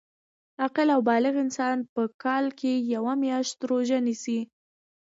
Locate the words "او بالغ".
0.95-1.33